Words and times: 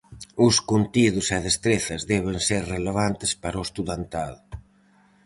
Os 0.45 0.55
contidos 0.71 1.27
e 1.35 1.37
destrezas 1.47 2.01
deben 2.13 2.37
ser 2.47 2.63
relevantes 2.75 3.31
para 3.41 3.61
o 3.61 3.65
estudantado. 3.67 4.39